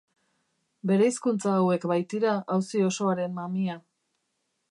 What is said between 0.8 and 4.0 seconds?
Bereizkuntza hauek baitira auzi osoaren mamia.